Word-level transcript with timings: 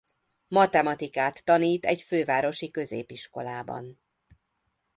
Matematikát 0.47 1.41
tanít 1.43 1.85
egy 1.85 2.01
fővárosi 2.01 2.71
középiskolában. 2.71 3.99